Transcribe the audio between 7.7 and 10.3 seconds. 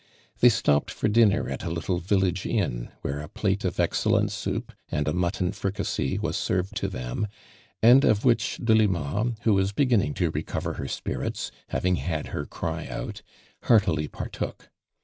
and of which Delima, who was beginning